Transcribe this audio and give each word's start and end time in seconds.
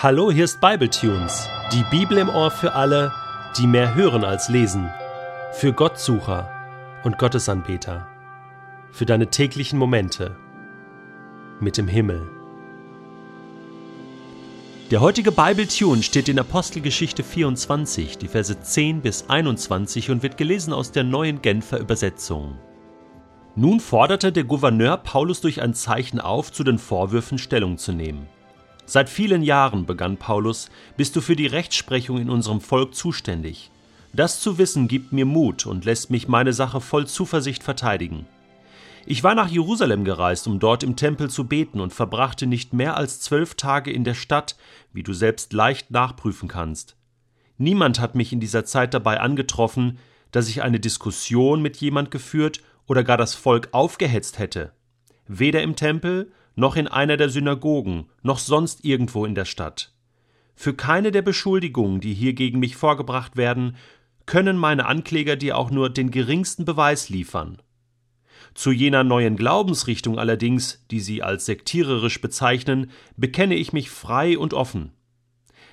Hallo, 0.00 0.30
hier 0.30 0.44
ist 0.44 0.60
Bibletunes, 0.60 1.48
die 1.72 1.82
Bibel 1.90 2.18
im 2.18 2.28
Ohr 2.28 2.52
für 2.52 2.74
alle, 2.74 3.12
die 3.56 3.66
mehr 3.66 3.96
hören 3.96 4.22
als 4.22 4.48
lesen, 4.48 4.88
für 5.50 5.72
Gottsucher 5.72 6.48
und 7.02 7.18
Gottesanbeter, 7.18 8.06
für 8.92 9.06
deine 9.06 9.26
täglichen 9.26 9.76
Momente 9.76 10.36
mit 11.58 11.76
dem 11.78 11.88
Himmel. 11.88 12.30
Der 14.92 15.00
heutige 15.00 15.32
Bibletune 15.32 16.04
steht 16.04 16.28
in 16.28 16.38
Apostelgeschichte 16.38 17.24
24, 17.24 18.18
die 18.18 18.28
Verse 18.28 18.60
10 18.60 19.00
bis 19.00 19.28
21 19.28 20.12
und 20.12 20.22
wird 20.22 20.36
gelesen 20.36 20.72
aus 20.72 20.92
der 20.92 21.02
neuen 21.02 21.42
Genfer 21.42 21.80
Übersetzung. 21.80 22.56
Nun 23.56 23.80
forderte 23.80 24.30
der 24.30 24.44
Gouverneur 24.44 24.98
Paulus 24.98 25.40
durch 25.40 25.60
ein 25.60 25.74
Zeichen 25.74 26.20
auf, 26.20 26.52
zu 26.52 26.62
den 26.62 26.78
Vorwürfen 26.78 27.38
Stellung 27.38 27.78
zu 27.78 27.90
nehmen. 27.90 28.28
Seit 28.88 29.10
vielen 29.10 29.42
Jahren, 29.42 29.84
begann 29.84 30.16
Paulus, 30.16 30.70
bist 30.96 31.14
du 31.14 31.20
für 31.20 31.36
die 31.36 31.46
Rechtsprechung 31.46 32.16
in 32.16 32.30
unserem 32.30 32.62
Volk 32.62 32.94
zuständig. 32.94 33.70
Das 34.14 34.40
zu 34.40 34.56
wissen 34.56 34.88
gibt 34.88 35.12
mir 35.12 35.26
Mut 35.26 35.66
und 35.66 35.84
lässt 35.84 36.08
mich 36.08 36.26
meine 36.26 36.54
Sache 36.54 36.80
voll 36.80 37.06
Zuversicht 37.06 37.62
verteidigen. 37.62 38.24
Ich 39.04 39.22
war 39.22 39.34
nach 39.34 39.50
Jerusalem 39.50 40.06
gereist, 40.06 40.46
um 40.46 40.58
dort 40.58 40.82
im 40.82 40.96
Tempel 40.96 41.28
zu 41.28 41.46
beten 41.46 41.80
und 41.80 41.92
verbrachte 41.92 42.46
nicht 42.46 42.72
mehr 42.72 42.96
als 42.96 43.20
zwölf 43.20 43.56
Tage 43.56 43.90
in 43.92 44.04
der 44.04 44.14
Stadt, 44.14 44.56
wie 44.94 45.02
du 45.02 45.12
selbst 45.12 45.52
leicht 45.52 45.90
nachprüfen 45.90 46.48
kannst. 46.48 46.96
Niemand 47.58 48.00
hat 48.00 48.14
mich 48.14 48.32
in 48.32 48.40
dieser 48.40 48.64
Zeit 48.64 48.94
dabei 48.94 49.20
angetroffen, 49.20 49.98
dass 50.30 50.48
ich 50.48 50.62
eine 50.62 50.80
Diskussion 50.80 51.60
mit 51.60 51.76
jemand 51.76 52.10
geführt 52.10 52.62
oder 52.86 53.04
gar 53.04 53.18
das 53.18 53.34
Volk 53.34 53.68
aufgehetzt 53.72 54.38
hätte. 54.38 54.72
Weder 55.26 55.62
im 55.62 55.76
Tempel 55.76 56.32
noch 56.58 56.74
in 56.74 56.88
einer 56.88 57.16
der 57.16 57.28
Synagogen, 57.28 58.06
noch 58.22 58.40
sonst 58.40 58.84
irgendwo 58.84 59.24
in 59.24 59.36
der 59.36 59.44
Stadt. 59.44 59.92
Für 60.56 60.74
keine 60.74 61.12
der 61.12 61.22
Beschuldigungen, 61.22 62.00
die 62.00 62.14
hier 62.14 62.32
gegen 62.32 62.58
mich 62.58 62.74
vorgebracht 62.74 63.36
werden, 63.36 63.76
können 64.26 64.58
meine 64.58 64.86
Ankläger 64.86 65.36
dir 65.36 65.56
auch 65.56 65.70
nur 65.70 65.88
den 65.88 66.10
geringsten 66.10 66.64
Beweis 66.64 67.10
liefern. 67.10 67.62
Zu 68.54 68.72
jener 68.72 69.04
neuen 69.04 69.36
Glaubensrichtung 69.36 70.18
allerdings, 70.18 70.84
die 70.90 70.98
sie 70.98 71.22
als 71.22 71.46
sektiererisch 71.46 72.20
bezeichnen, 72.20 72.90
bekenne 73.16 73.54
ich 73.54 73.72
mich 73.72 73.88
frei 73.88 74.36
und 74.36 74.52
offen. 74.52 74.90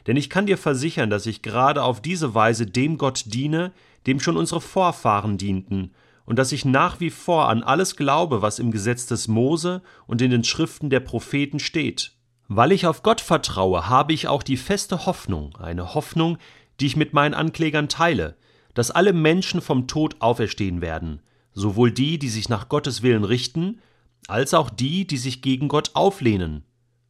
Denn 0.06 0.18
ich 0.18 0.30
kann 0.30 0.46
dir 0.46 0.58
versichern, 0.58 1.10
dass 1.10 1.26
ich 1.26 1.42
gerade 1.42 1.82
auf 1.82 2.00
diese 2.00 2.36
Weise 2.36 2.68
dem 2.68 3.00
Gott 3.00 3.24
diene, 3.26 3.72
dem 4.06 4.20
schon 4.20 4.38
unsere 4.38 4.62
Vorfahren 4.62 5.40
dienten 5.40 5.94
und 6.26 6.38
dass 6.40 6.52
ich 6.52 6.66
nach 6.66 7.00
wie 7.00 7.10
vor 7.10 7.50
an 7.50 7.64
alles 7.64 7.96
glaube, 7.96 8.42
was 8.42 8.60
im 8.60 8.72
Gesetz 8.72 9.06
des 9.06 9.28
Mose 9.28 9.82
und 10.08 10.22
in 10.22 10.32
den 10.32 10.44
Schriften 10.44 10.90
der 10.90 11.00
Propheten 11.00 11.60
steht. 11.60 12.14
Weil 12.48 12.72
ich 12.72 12.86
auf 12.86 13.04
Gott 13.04 13.22
vertraue, 13.22 13.90
habe 13.90 14.14
ich 14.14 14.28
auch 14.28 14.44
die 14.44 14.58
feste 14.58 15.06
Hoffnung, 15.06 15.56
eine 15.58 15.94
Hoffnung, 15.94 16.38
die 16.80 16.88
ich 16.88 16.96
mit 16.96 17.14
meinen 17.14 17.34
Anklägern 17.34 17.90
teile, 17.90 18.36
dass 18.74 18.92
alle 18.92 19.14
Menschen 19.14 19.62
vom 19.62 19.88
Tod 19.88 20.18
auferstehen 20.20 20.82
werden, 20.82 21.22
sowohl 21.54 21.92
die, 21.92 22.20
die 22.20 22.30
sich 22.30 22.50
nach 22.50 22.70
Gottes 22.70 23.02
Willen 23.02 23.24
richten, 23.24 23.80
als 24.28 24.54
auch 24.54 24.70
die, 24.70 25.08
die 25.08 25.18
sich 25.18 25.42
gegen 25.42 25.68
Gott 25.68 25.92
auflehnen. 25.94 26.66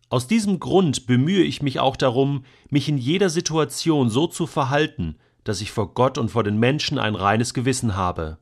Aus 0.10 0.28
diesem 0.28 0.60
Grund 0.60 1.08
bemühe 1.08 1.44
ich 1.44 1.62
mich 1.62 1.80
auch 1.80 1.96
darum, 1.96 2.46
mich 2.70 2.88
in 2.88 2.98
jeder 2.98 3.30
Situation 3.30 4.10
so 4.10 4.28
zu 4.28 4.46
verhalten, 4.46 5.16
dass 5.44 5.62
ich 5.62 5.72
vor 5.72 5.94
Gott 5.94 6.18
und 6.18 6.30
vor 6.30 6.44
den 6.44 6.58
Menschen 6.58 7.00
ein 7.00 7.16
reines 7.16 7.54
Gewissen 7.54 7.96
habe. 7.96 8.38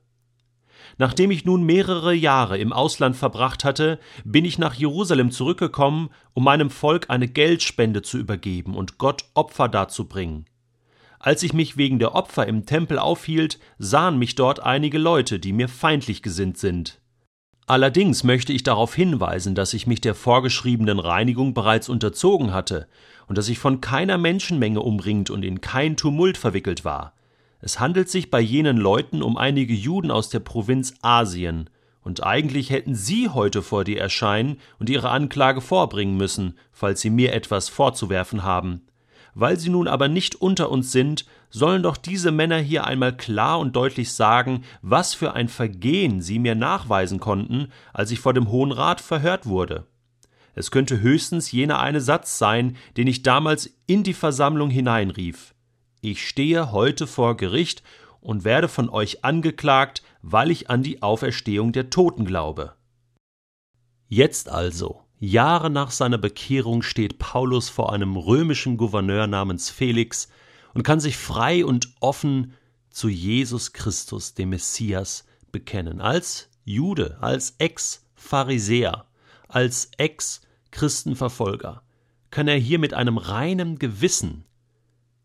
Nachdem 0.98 1.32
ich 1.32 1.46
nun 1.46 1.64
mehrere 1.64 2.14
Jahre 2.14 2.58
im 2.58 2.74
Ausland 2.74 3.16
verbracht 3.16 3.64
hatte, 3.64 4.00
bin 4.24 4.46
ich 4.46 4.58
nach 4.58 4.74
Jerusalem 4.74 5.32
zurückgekommen, 5.32 6.10
um 6.34 6.44
meinem 6.44 6.70
Volk 6.70 7.10
eine 7.10 7.28
Geldspende 7.28 8.02
zu 8.02 8.18
übergeben 8.18 8.76
und 8.76 8.98
Gott 8.98 9.26
Opfer 9.34 9.70
darzubringen. 9.70 10.46
Als 11.20 11.42
ich 11.42 11.54
mich 11.54 11.78
wegen 11.78 12.00
der 12.00 12.16
Opfer 12.16 12.48
im 12.48 12.66
Tempel 12.66 13.00
aufhielt, 13.00 13.58
sahen 13.78 14.20
mich 14.20 14.36
dort 14.36 14.62
einige 14.62 14.98
Leute, 14.98 15.40
die 15.40 15.54
mir 15.54 15.70
feindlich 15.70 16.22
gesinnt 16.22 16.58
sind. 16.58 17.00
Allerdings 17.66 18.26
möchte 18.26 18.52
ich 18.52 18.64
darauf 18.64 18.94
hinweisen, 18.94 19.56
dass 19.56 19.74
ich 19.74 19.88
mich 19.88 20.02
der 20.02 20.16
vorgeschriebenen 20.16 21.00
Reinigung 21.00 21.54
bereits 21.54 21.88
unterzogen 21.88 22.54
hatte 22.54 22.88
und 23.28 23.38
dass 23.38 23.48
ich 23.48 23.58
von 23.58 23.80
keiner 23.80 24.18
Menschenmenge 24.18 24.82
umringt 24.82 25.30
und 25.30 25.46
in 25.46 25.62
kein 25.62 25.96
Tumult 25.96 26.38
verwickelt 26.38 26.84
war. 26.84 27.13
Es 27.66 27.80
handelt 27.80 28.10
sich 28.10 28.30
bei 28.30 28.42
jenen 28.42 28.76
Leuten 28.76 29.24
um 29.24 29.38
einige 29.38 29.74
Juden 29.74 30.12
aus 30.12 30.28
der 30.28 30.42
Provinz 30.42 30.96
Asien, 31.02 31.70
und 32.02 32.22
eigentlich 32.22 32.72
hätten 32.72 32.94
sie 32.94 33.30
heute 33.30 33.62
vor 33.62 33.86
dir 33.86 34.02
erscheinen 34.02 34.58
und 34.80 34.90
ihre 34.90 35.10
Anklage 35.12 35.62
vorbringen 35.62 36.18
müssen, 36.18 36.58
falls 36.74 37.00
sie 37.00 37.10
mir 37.10 37.32
etwas 37.32 37.70
vorzuwerfen 37.70 38.44
haben. 38.44 38.82
Weil 39.34 39.58
sie 39.58 39.70
nun 39.70 39.88
aber 39.88 40.10
nicht 40.10 40.36
unter 40.36 40.70
uns 40.72 40.92
sind, 40.92 41.26
sollen 41.50 41.84
doch 41.84 41.96
diese 41.96 42.34
Männer 42.34 42.58
hier 42.58 42.86
einmal 42.86 43.16
klar 43.16 43.60
und 43.60 43.78
deutlich 43.78 44.12
sagen, 44.12 44.66
was 44.82 45.14
für 45.14 45.34
ein 45.34 45.48
Vergehen 45.48 46.22
sie 46.22 46.40
mir 46.40 46.56
nachweisen 46.56 47.22
konnten, 47.22 47.70
als 47.94 48.12
ich 48.12 48.20
vor 48.20 48.34
dem 48.34 48.50
Hohen 48.52 48.74
Rat 48.74 49.00
verhört 49.00 49.46
wurde. 49.46 49.88
Es 50.54 50.70
könnte 50.70 51.00
höchstens 51.00 51.50
jener 51.54 51.80
eine 51.80 52.02
Satz 52.02 52.38
sein, 52.38 52.76
den 52.98 53.08
ich 53.08 53.24
damals 53.24 53.74
in 53.88 54.04
die 54.04 54.14
Versammlung 54.14 54.70
hineinrief. 54.70 55.53
Ich 56.06 56.28
stehe 56.28 56.74
heute 56.74 57.08
vor 57.08 57.38
Gericht 57.38 57.82
und 58.20 58.44
werde 58.44 58.68
von 58.68 58.90
euch 58.90 59.24
angeklagt, 59.24 60.04
weil 60.22 60.52
ich 60.52 60.70
an 60.70 60.84
die 60.84 61.02
Auferstehung 61.02 61.72
der 61.72 61.90
Toten 61.90 62.26
glaube. 62.26 62.74
Jetzt 64.10 64.50
also, 64.50 65.00
Jahre 65.18 65.70
nach 65.70 65.92
seiner 65.92 66.18
Bekehrung, 66.18 66.82
steht 66.82 67.20
Paulus 67.20 67.70
vor 67.70 67.94
einem 67.94 68.18
römischen 68.18 68.76
Gouverneur 68.76 69.28
namens 69.28 69.70
Felix 69.70 70.28
und 70.74 70.84
kann 70.84 71.00
sich 71.00 71.16
frei 71.16 71.64
und 71.64 71.94
offen 72.02 72.52
zu 72.90 73.08
Jesus 73.08 73.72
Christus, 73.72 74.34
dem 74.34 74.50
Messias, 74.50 75.26
bekennen. 75.54 76.02
Als 76.02 76.50
Jude, 76.66 77.18
als 77.22 77.56
Ex-Pharisäer, 77.60 79.06
als 79.48 79.90
Ex-Christenverfolger 79.96 81.82
kann 82.30 82.50
er 82.50 82.58
hier 82.58 82.80
mit 82.80 82.94
einem 82.94 83.18
reinen 83.18 83.80
Gewissen 83.80 84.44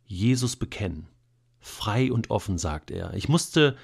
Jesus 0.09 0.57
bekennen. 0.57 1.07
Frei 1.61 2.11
und 2.11 2.31
offen, 2.31 2.59
sagt 2.59 2.91
er. 2.91 3.15
Ich 3.15 3.29
musste 3.29 3.77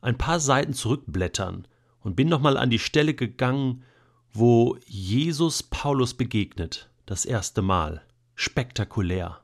ein 0.00 0.16
paar 0.16 0.40
Seiten 0.40 0.72
zurückblättern 0.72 1.66
und 2.00 2.16
bin 2.16 2.28
nochmal 2.28 2.56
an 2.56 2.70
die 2.70 2.78
Stelle 2.78 3.14
gegangen, 3.14 3.82
wo 4.32 4.78
Jesus 4.86 5.62
Paulus 5.62 6.14
begegnet, 6.14 6.90
das 7.06 7.24
erste 7.24 7.60
Mal. 7.60 8.02
Spektakulär. 8.34 9.40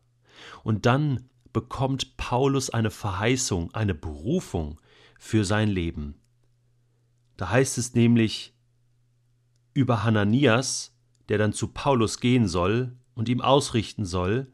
Und 0.62 0.86
dann 0.86 1.28
bekommt 1.52 2.16
Paulus 2.16 2.70
eine 2.70 2.90
Verheißung, 2.90 3.74
eine 3.74 3.94
Berufung 3.94 4.80
für 5.19 5.44
sein 5.44 5.69
Leben. 5.69 6.14
Da 7.36 7.50
heißt 7.50 7.78
es 7.78 7.94
nämlich 7.94 8.54
über 9.74 10.04
Hananias, 10.04 10.94
der 11.28 11.38
dann 11.38 11.52
zu 11.52 11.69
Paulus 11.69 12.20
gehen 12.20 12.48
soll 12.48 12.96
und 13.14 13.28
ihm 13.28 13.40
ausrichten 13.40 14.04
soll, 14.04 14.52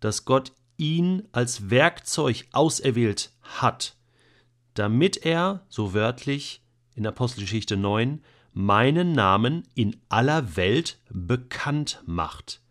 dass 0.00 0.24
Gott 0.24 0.52
ihn 0.76 1.26
als 1.32 1.70
Werkzeug 1.70 2.46
auserwählt 2.52 3.32
hat, 3.42 3.96
damit 4.74 5.24
er, 5.24 5.64
so 5.68 5.94
wörtlich 5.94 6.62
in 6.94 7.06
Apostelgeschichte 7.06 7.76
9, 7.76 8.22
meinen 8.52 9.12
Namen 9.12 9.64
in 9.74 9.96
aller 10.08 10.56
Welt 10.56 11.00
bekannt 11.10 12.02
macht, 12.06 12.62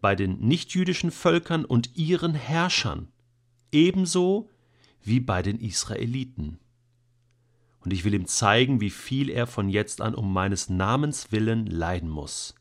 bei 0.00 0.14
den 0.14 0.38
nichtjüdischen 0.40 1.10
Völkern 1.10 1.64
und 1.64 1.96
ihren 1.96 2.34
Herrschern, 2.34 3.08
ebenso 3.72 4.50
wie 5.02 5.20
bei 5.20 5.42
den 5.42 5.58
Israeliten. 5.58 6.58
Und 7.80 7.92
ich 7.92 8.04
will 8.04 8.14
ihm 8.14 8.26
zeigen, 8.26 8.80
wie 8.80 8.90
viel 8.90 9.28
er 9.28 9.46
von 9.46 9.68
jetzt 9.68 10.00
an 10.00 10.14
um 10.14 10.32
meines 10.32 10.70
Namens 10.70 11.32
willen 11.32 11.66
leiden 11.66 12.08
muss. 12.08 12.54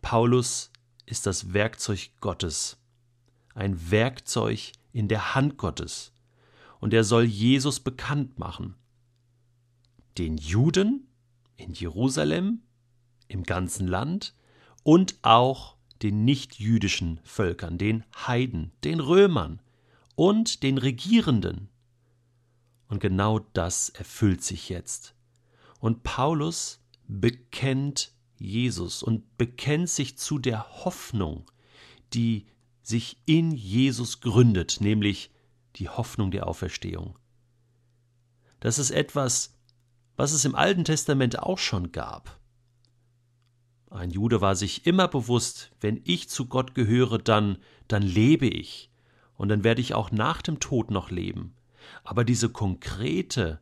Paulus 0.00 0.72
ist 1.10 1.26
das 1.26 1.52
Werkzeug 1.52 2.10
Gottes, 2.20 2.78
ein 3.54 3.90
Werkzeug 3.90 4.72
in 4.92 5.08
der 5.08 5.34
Hand 5.34 5.56
Gottes, 5.56 6.12
und 6.80 6.94
er 6.94 7.04
soll 7.04 7.24
Jesus 7.24 7.80
bekannt 7.80 8.38
machen. 8.38 8.74
Den 10.16 10.38
Juden 10.38 11.08
in 11.56 11.74
Jerusalem, 11.74 12.62
im 13.28 13.42
ganzen 13.42 13.86
Land 13.86 14.34
und 14.82 15.18
auch 15.22 15.76
den 16.02 16.24
nichtjüdischen 16.24 17.20
Völkern, 17.22 17.76
den 17.76 18.04
Heiden, 18.26 18.72
den 18.82 19.00
Römern 19.00 19.60
und 20.14 20.62
den 20.62 20.78
Regierenden. 20.78 21.68
Und 22.88 23.00
genau 23.00 23.40
das 23.52 23.90
erfüllt 23.90 24.42
sich 24.42 24.68
jetzt. 24.68 25.14
Und 25.80 26.02
Paulus 26.02 26.80
bekennt 27.06 28.12
Jesus 28.40 29.02
und 29.02 29.36
bekennt 29.36 29.90
sich 29.90 30.18
zu 30.18 30.38
der 30.38 30.84
Hoffnung, 30.84 31.44
die 32.14 32.46
sich 32.82 33.18
in 33.26 33.52
Jesus 33.52 34.20
gründet, 34.20 34.80
nämlich 34.80 35.30
die 35.76 35.88
Hoffnung 35.88 36.30
der 36.30 36.46
Auferstehung. 36.46 37.18
Das 38.58 38.78
ist 38.78 38.90
etwas, 38.90 39.54
was 40.16 40.32
es 40.32 40.44
im 40.44 40.54
Alten 40.54 40.84
Testament 40.84 41.38
auch 41.38 41.58
schon 41.58 41.92
gab. 41.92 42.40
Ein 43.90 44.10
Jude 44.10 44.40
war 44.40 44.54
sich 44.54 44.86
immer 44.86 45.08
bewusst, 45.08 45.72
wenn 45.80 46.00
ich 46.04 46.28
zu 46.28 46.46
Gott 46.46 46.74
gehöre, 46.74 47.18
dann, 47.18 47.58
dann 47.88 48.02
lebe 48.02 48.46
ich. 48.46 48.90
Und 49.36 49.48
dann 49.48 49.64
werde 49.64 49.80
ich 49.80 49.94
auch 49.94 50.10
nach 50.10 50.42
dem 50.42 50.60
Tod 50.60 50.90
noch 50.90 51.10
leben. 51.10 51.56
Aber 52.04 52.24
diese 52.24 52.50
konkrete, 52.50 53.60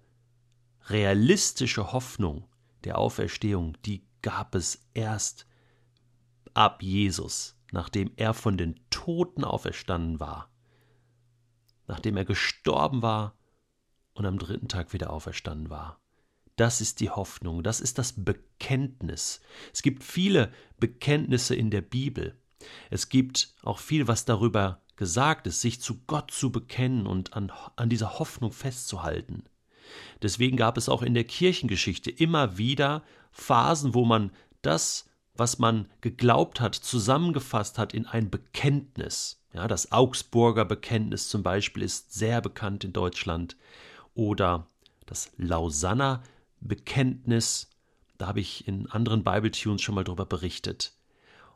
realistische 0.88 1.92
Hoffnung 1.92 2.44
der 2.84 2.98
Auferstehung, 2.98 3.76
die 3.84 4.02
gab 4.22 4.54
es 4.54 4.80
erst 4.94 5.46
ab 6.54 6.82
Jesus, 6.82 7.56
nachdem 7.72 8.10
er 8.16 8.34
von 8.34 8.56
den 8.56 8.80
Toten 8.90 9.44
auferstanden 9.44 10.20
war, 10.20 10.50
nachdem 11.86 12.16
er 12.16 12.24
gestorben 12.24 13.02
war 13.02 13.36
und 14.14 14.26
am 14.26 14.38
dritten 14.38 14.68
Tag 14.68 14.92
wieder 14.92 15.10
auferstanden 15.10 15.70
war. 15.70 16.00
Das 16.56 16.80
ist 16.80 16.98
die 17.00 17.10
Hoffnung, 17.10 17.62
das 17.62 17.80
ist 17.80 17.98
das 17.98 18.12
Bekenntnis. 18.24 19.40
Es 19.72 19.82
gibt 19.82 20.02
viele 20.02 20.52
Bekenntnisse 20.78 21.54
in 21.54 21.70
der 21.70 21.82
Bibel. 21.82 22.36
Es 22.90 23.08
gibt 23.08 23.54
auch 23.62 23.78
viel, 23.78 24.08
was 24.08 24.24
darüber 24.24 24.82
gesagt 24.96 25.46
ist, 25.46 25.60
sich 25.60 25.80
zu 25.80 26.02
Gott 26.06 26.32
zu 26.32 26.50
bekennen 26.50 27.06
und 27.06 27.34
an, 27.34 27.52
an 27.76 27.88
dieser 27.88 28.18
Hoffnung 28.18 28.50
festzuhalten. 28.50 29.44
Deswegen 30.22 30.56
gab 30.56 30.76
es 30.76 30.88
auch 30.88 31.02
in 31.02 31.14
der 31.14 31.24
Kirchengeschichte 31.24 32.10
immer 32.10 32.58
wieder 32.58 33.02
Phasen, 33.30 33.94
wo 33.94 34.04
man 34.04 34.30
das, 34.62 35.06
was 35.34 35.58
man 35.58 35.86
geglaubt 36.00 36.60
hat, 36.60 36.74
zusammengefasst 36.74 37.78
hat 37.78 37.94
in 37.94 38.06
ein 38.06 38.30
Bekenntnis. 38.30 39.40
Ja, 39.52 39.68
das 39.68 39.92
Augsburger 39.92 40.64
Bekenntnis 40.64 41.28
zum 41.28 41.42
Beispiel 41.42 41.82
ist 41.82 42.12
sehr 42.12 42.40
bekannt 42.40 42.84
in 42.84 42.92
Deutschland. 42.92 43.56
Oder 44.14 44.66
das 45.06 45.30
Lausanner 45.36 46.22
Bekenntnis. 46.60 47.70
Da 48.18 48.26
habe 48.26 48.40
ich 48.40 48.66
in 48.66 48.90
anderen 48.90 49.22
Bible-Tunes 49.22 49.80
schon 49.80 49.94
mal 49.94 50.04
drüber 50.04 50.26
berichtet. 50.26 50.92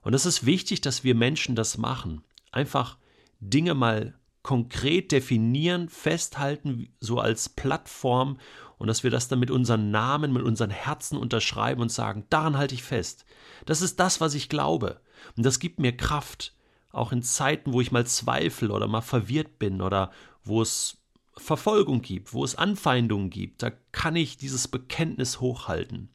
Und 0.02 0.14
es 0.14 0.26
ist 0.26 0.46
wichtig, 0.46 0.81
dass 0.81 1.05
wir 1.05 1.14
Menschen 1.14 1.55
das 1.55 1.76
machen. 1.76 2.23
Einfach 2.50 2.99
Dinge 3.40 3.75
mal 3.75 4.14
konkret 4.42 5.12
definieren, 5.12 5.88
festhalten, 5.88 6.92
so 7.00 7.20
als 7.20 7.48
Plattform 7.48 8.38
und 8.78 8.88
dass 8.88 9.04
wir 9.04 9.10
das 9.10 9.28
dann 9.28 9.38
mit 9.38 9.50
unseren 9.50 9.90
Namen, 9.90 10.32
mit 10.32 10.42
unseren 10.42 10.70
Herzen 10.70 11.16
unterschreiben 11.16 11.80
und 11.80 11.92
sagen, 11.92 12.26
daran 12.30 12.56
halte 12.56 12.74
ich 12.74 12.82
fest. 12.82 13.24
Das 13.64 13.80
ist 13.80 14.00
das, 14.00 14.20
was 14.20 14.34
ich 14.34 14.48
glaube. 14.48 15.00
Und 15.36 15.46
das 15.46 15.60
gibt 15.60 15.78
mir 15.78 15.96
Kraft, 15.96 16.54
auch 16.90 17.12
in 17.12 17.22
Zeiten, 17.22 17.72
wo 17.72 17.80
ich 17.80 17.92
mal 17.92 18.06
zweifle 18.06 18.72
oder 18.72 18.88
mal 18.88 19.00
verwirrt 19.00 19.58
bin 19.58 19.80
oder 19.80 20.10
wo 20.44 20.60
es 20.60 20.98
Verfolgung 21.36 22.02
gibt, 22.02 22.34
wo 22.34 22.44
es 22.44 22.56
Anfeindungen 22.56 23.30
gibt, 23.30 23.62
da 23.62 23.70
kann 23.92 24.16
ich 24.16 24.36
dieses 24.36 24.68
Bekenntnis 24.68 25.40
hochhalten. 25.40 26.10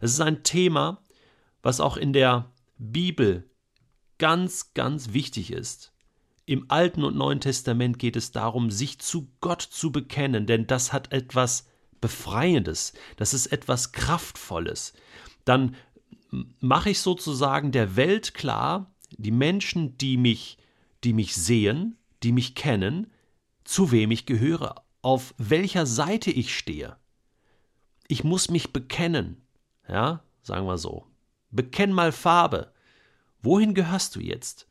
Es 0.00 0.12
ist 0.12 0.20
ein 0.20 0.42
Thema, 0.42 1.02
was 1.62 1.80
auch 1.80 1.96
in 1.96 2.12
der 2.12 2.52
Bibel 2.78 3.50
ganz, 4.18 4.72
ganz 4.74 5.12
wichtig 5.12 5.50
ist. 5.50 5.93
Im 6.46 6.66
Alten 6.68 7.04
und 7.04 7.16
Neuen 7.16 7.40
Testament 7.40 7.98
geht 7.98 8.16
es 8.16 8.32
darum, 8.32 8.70
sich 8.70 8.98
zu 8.98 9.30
Gott 9.40 9.62
zu 9.62 9.90
bekennen, 9.90 10.46
denn 10.46 10.66
das 10.66 10.92
hat 10.92 11.12
etwas 11.12 11.68
Befreiendes, 12.00 12.92
das 13.16 13.32
ist 13.32 13.46
etwas 13.46 13.92
Kraftvolles. 13.92 14.92
Dann 15.46 15.74
mache 16.60 16.90
ich 16.90 17.00
sozusagen 17.00 17.72
der 17.72 17.96
Welt 17.96 18.34
klar, 18.34 18.94
die 19.16 19.30
Menschen, 19.30 19.96
die 19.96 20.18
mich, 20.18 20.58
die 21.02 21.14
mich 21.14 21.34
sehen, 21.34 21.96
die 22.22 22.32
mich 22.32 22.54
kennen, 22.54 23.10
zu 23.64 23.90
wem 23.90 24.10
ich 24.10 24.26
gehöre, 24.26 24.84
auf 25.00 25.34
welcher 25.38 25.86
Seite 25.86 26.30
ich 26.30 26.56
stehe. 26.56 26.96
Ich 28.06 28.22
muss 28.22 28.50
mich 28.50 28.72
bekennen, 28.72 29.40
ja, 29.88 30.22
sagen 30.42 30.66
wir 30.66 30.76
so. 30.76 31.06
Bekenn 31.50 31.92
mal 31.92 32.12
Farbe. 32.12 32.72
Wohin 33.40 33.74
gehörst 33.74 34.16
du 34.16 34.20
jetzt? 34.20 34.68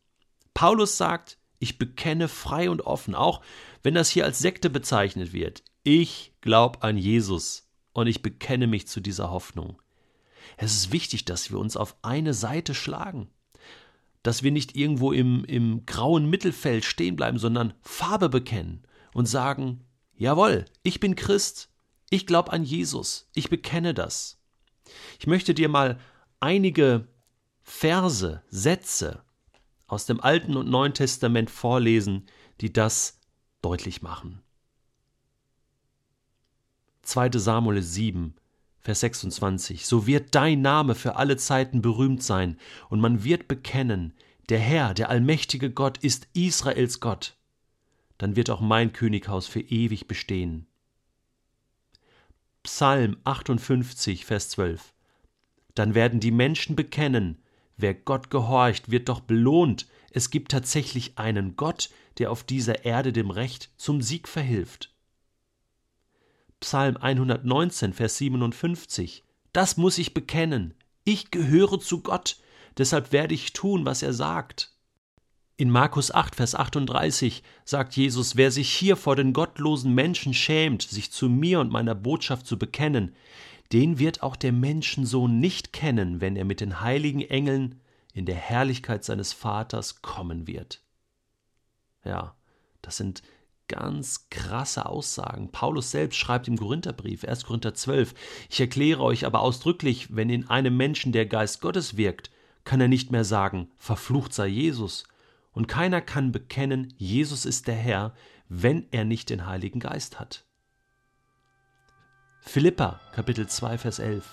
Paulus 0.54 0.98
sagt, 0.98 1.38
ich 1.64 1.80
bekenne 1.80 2.28
frei 2.28 2.70
und 2.70 2.82
offen, 2.82 3.16
auch 3.16 3.42
wenn 3.82 3.96
das 3.96 4.10
hier 4.10 4.26
als 4.26 4.40
Sekte 4.40 4.70
bezeichnet 4.70 5.34
wird. 5.34 5.64
Ich 5.84 6.34
glaube 6.42 6.84
an 6.84 6.98
Jesus 6.98 7.68
und 7.94 8.08
ich 8.08 8.22
bekenne 8.22 8.68
mich 8.68 8.88
zu 8.88 9.02
dieser 9.02 9.32
Hoffnung. 9.32 9.82
Es 10.58 10.74
ist 10.74 10.92
wichtig, 10.92 11.26
dass 11.26 11.52
wir 11.52 11.58
uns 11.58 11.76
auf 11.76 11.96
eine 12.02 12.34
Seite 12.34 12.76
schlagen 12.76 13.30
dass 14.24 14.42
wir 14.42 14.52
nicht 14.52 14.76
irgendwo 14.76 15.12
im, 15.12 15.44
im 15.46 15.86
grauen 15.86 16.30
Mittelfeld 16.30 16.86
stehen 16.86 17.16
bleiben, 17.16 17.38
sondern 17.38 17.74
Farbe 17.82 18.30
bekennen 18.30 18.82
und 19.14 19.28
sagen, 19.28 19.82
jawohl, 20.16 20.66
ich 20.82 21.02
bin 21.02 21.16
Christ, 21.16 21.70
ich 22.10 22.26
glaube 22.26 22.54
an 22.54 22.64
Jesus, 22.64 23.30
ich 23.36 23.50
bekenne 23.50 23.94
das. 23.94 24.40
Ich 25.20 25.28
möchte 25.28 25.54
dir 25.54 25.68
mal 25.68 26.00
einige 26.40 27.08
Verse, 27.62 28.42
Sätze 28.50 29.24
aus 29.94 30.06
dem 30.06 30.20
Alten 30.20 30.58
und 30.58 30.70
Neuen 30.70 30.94
Testament 30.94 31.50
vorlesen, 31.50 32.26
die 32.62 32.74
das 32.74 33.20
deutlich 33.62 34.02
machen. 34.02 34.42
2. 37.04 37.32
Samuel 37.34 37.82
7, 37.82 38.34
Vers 38.80 39.02
26. 39.02 39.86
So 39.86 40.08
wird 40.08 40.36
dein 40.36 40.62
Name 40.62 40.96
für 40.96 41.16
alle 41.16 41.38
Zeiten 41.38 41.82
berühmt 41.82 42.24
sein, 42.24 42.58
und 42.90 43.00
man 43.00 43.24
wird 43.24 43.48
bekennen, 43.48 44.14
der 44.50 44.60
Herr, 44.60 44.94
der 44.94 45.10
allmächtige 45.10 45.72
Gott, 45.72 46.00
ist 46.00 46.28
Israels 46.34 47.00
Gott. 47.00 47.38
Dann 48.18 48.36
wird 48.36 48.50
auch 48.50 48.62
mein 48.62 48.94
Könighaus 48.94 49.48
für 49.48 49.62
ewig 49.62 50.08
bestehen. 50.08 50.66
Psalm 52.64 53.18
58, 53.26 54.26
Vers 54.26 54.50
12. 54.50 54.94
Dann 55.76 55.96
werden 55.96 56.20
die 56.20 56.32
Menschen 56.32 56.76
bekennen, 56.76 57.43
wer 57.78 57.94
Gott 57.94 58.30
gehorcht, 58.30 58.92
wird 58.92 59.10
doch 59.10 59.20
belohnt. 59.20 59.88
Es 60.12 60.30
gibt 60.30 60.52
tatsächlich 60.52 61.18
einen 61.18 61.56
Gott, 61.56 61.90
der 62.18 62.32
auf 62.32 62.44
dieser 62.44 62.86
Erde 62.86 63.14
dem 63.14 63.30
Recht 63.30 63.72
zum 63.78 64.02
Sieg 64.02 64.28
verhilft. 64.28 64.94
Psalm 66.60 66.98
119, 66.98 67.94
Vers 67.94 68.18
57. 68.18 69.24
Das 69.52 69.78
muss 69.78 69.98
ich 69.98 70.14
bekennen. 70.14 70.74
Ich 71.04 71.32
gehöre 71.32 71.80
zu 71.80 72.02
Gott, 72.02 72.38
deshalb 72.78 73.12
werde 73.12 73.34
ich 73.34 73.54
tun, 73.54 73.86
was 73.86 74.02
er 74.02 74.14
sagt. 74.14 74.74
In 75.58 75.70
Markus 75.70 76.10
8, 76.10 76.36
Vers 76.36 76.56
38 76.56 77.44
sagt 77.64 77.96
Jesus, 77.96 78.36
wer 78.36 78.50
sich 78.50 78.72
hier 78.72 78.96
vor 78.96 79.16
den 79.16 79.34
gottlosen 79.34 79.94
Menschen 79.94 80.34
schämt, 80.34 80.82
sich 80.82 81.12
zu 81.12 81.30
mir 81.30 81.60
und 81.60 81.72
meiner 81.72 81.94
Botschaft 81.94 82.48
zu 82.48 82.58
bekennen, 82.58 83.16
den 83.74 84.00
wird 84.00 84.22
auch 84.22 84.36
der 84.36 84.52
Menschensohn 84.52 85.40
nicht 85.40 85.74
kennen, 85.74 86.22
wenn 86.22 86.36
er 86.36 86.46
mit 86.46 86.62
den 86.62 86.82
heiligen 86.82 87.22
Engeln 87.22 87.82
in 88.14 88.26
der 88.26 88.36
Herrlichkeit 88.36 89.04
seines 89.04 89.34
Vaters 89.34 90.02
kommen 90.02 90.48
wird. 90.48 90.82
Ja, 92.06 92.36
das 92.82 92.98
sind 92.98 93.24
ganz 93.68 94.30
krasse 94.30 94.86
Aussagen. 94.86 95.52
Paulus 95.52 95.90
selbst 95.90 96.18
schreibt 96.18 96.48
im 96.48 96.58
Korintherbrief, 96.58 97.24
1. 97.24 97.46
Korinther 97.46 97.74
12, 97.74 98.14
ich 98.50 98.60
erkläre 98.60 99.02
euch 99.02 99.26
aber 99.26 99.40
ausdrücklich, 99.40 100.16
wenn 100.16 100.30
in 100.30 100.48
einem 100.50 100.78
Menschen 100.78 101.12
der 101.12 101.26
Geist 101.26 101.62
Gottes 101.62 101.98
wirkt, 101.98 102.30
kann 102.66 102.80
er 102.80 102.88
nicht 102.88 103.12
mehr 103.12 103.26
sagen, 103.26 103.72
verflucht 103.78 104.34
sei 104.34 104.48
Jesus. 104.48 105.06
Und 105.52 105.68
keiner 105.68 106.02
kann 106.02 106.32
bekennen, 106.32 106.94
Jesus 106.98 107.46
ist 107.46 107.68
der 107.68 107.76
Herr, 107.76 108.14
wenn 108.50 108.88
er 108.92 109.06
nicht 109.06 109.30
den 109.30 109.48
Heiligen 109.48 109.80
Geist 109.80 110.20
hat. 110.20 110.46
Philippa, 112.46 113.00
Kapitel 113.14 113.48
2, 113.48 113.80
Vers 113.80 114.00
11. 114.00 114.26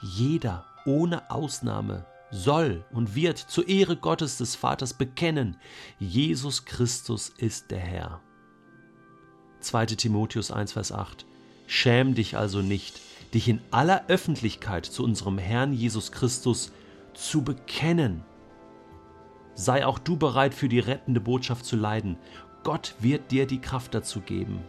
Jeder 0.00 0.64
ohne 0.86 1.30
Ausnahme 1.30 2.06
soll 2.30 2.84
und 2.90 3.14
wird 3.14 3.38
zur 3.38 3.68
Ehre 3.68 3.96
Gottes 3.96 4.38
des 4.38 4.54
Vaters 4.54 4.94
bekennen, 4.94 5.56
Jesus 5.98 6.64
Christus 6.64 7.28
ist 7.28 7.70
der 7.70 7.80
Herr. 7.80 8.20
2. 9.58 9.86
Timotheus 9.86 10.50
1, 10.50 10.72
Vers 10.72 10.92
8. 10.92 11.26
Schäm 11.66 12.14
dich 12.14 12.36
also 12.36 12.62
nicht, 12.62 13.00
dich 13.34 13.48
in 13.48 13.60
aller 13.72 14.06
Öffentlichkeit 14.06 14.86
zu 14.86 15.04
unserem 15.04 15.36
Herrn 15.36 15.72
Jesus 15.74 16.12
Christus 16.12 16.72
zu 17.14 17.42
bekennen. 17.42 18.22
Sei 19.54 19.84
auch 19.84 19.98
du 19.98 20.16
bereit, 20.16 20.54
für 20.54 20.68
die 20.68 20.78
rettende 20.78 21.20
Botschaft 21.20 21.66
zu 21.66 21.76
leiden. 21.76 22.16
Gott 22.62 22.94
wird 23.00 23.32
dir 23.32 23.46
die 23.46 23.60
Kraft 23.60 23.92
dazu 23.92 24.20
geben. 24.20 24.60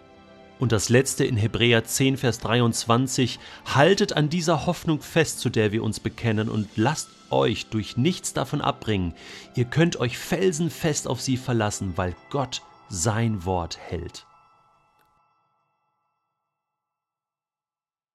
Und 0.62 0.72
das 0.72 0.89
letzte 0.89 1.25
in 1.25 1.38
Hebräer 1.38 1.86
10, 1.86 2.18
Vers 2.18 2.38
23, 2.38 3.39
haltet 3.65 4.13
an 4.13 4.30
dieser 4.30 4.68
Hoffnung 4.68 5.01
fest, 5.01 5.39
zu 5.39 5.50
der 5.50 5.72
wir 5.72 5.82
uns 5.82 6.00
bekennen, 6.00 6.50
und 6.50 6.70
lasst 6.75 7.10
euch 7.32 7.65
durch 7.72 7.98
nichts 7.98 8.34
davon 8.34 8.62
abbringen. 8.62 9.15
Ihr 9.56 9.65
könnt 9.65 10.00
euch 10.00 10.20
felsenfest 10.20 11.08
auf 11.08 11.20
sie 11.20 11.38
verlassen, 11.38 11.94
weil 11.96 12.15
Gott 12.30 12.62
sein 12.89 13.44
Wort 13.44 13.80
hält. 13.80 14.27